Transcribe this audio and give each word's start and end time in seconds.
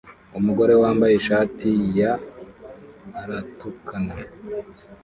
Umugore 0.39 0.73
wambaye 0.81 1.13
ishati 1.15 1.67
year 1.95 2.17
aratukana 3.21 4.15